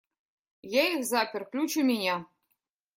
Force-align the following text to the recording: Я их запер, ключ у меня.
Я 0.71 0.83
их 0.95 1.05
запер, 1.05 1.45
ключ 1.45 1.77
у 1.77 1.83
меня. 1.83 2.25